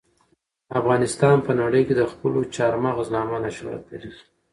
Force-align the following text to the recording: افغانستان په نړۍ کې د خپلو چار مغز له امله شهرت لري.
افغانستان 0.79 1.37
په 1.45 1.51
نړۍ 1.61 1.81
کې 1.87 1.93
د 1.97 2.03
خپلو 2.11 2.39
چار 2.55 2.73
مغز 2.85 3.07
له 3.13 3.19
امله 3.25 3.49
شهرت 3.57 3.83
لري. 3.91 4.11